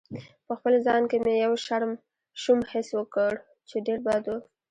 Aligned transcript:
په 0.47 0.53
خپل 0.59 0.73
ځان 0.85 1.03
کې 1.09 1.17
مې 1.23 1.33
یو 1.45 1.53
شوم 2.43 2.59
حس 2.71 2.89
وکړ 2.95 3.31
چې 3.69 3.75
ډېر 3.87 3.99
بد 4.07 4.23
و. 4.27 4.35